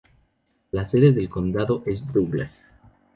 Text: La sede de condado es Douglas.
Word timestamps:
La 0.71 0.87
sede 0.87 1.11
de 1.13 1.29
condado 1.29 1.83
es 1.85 2.11
Douglas. 2.11 2.65